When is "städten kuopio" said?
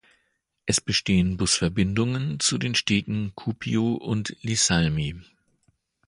2.73-3.93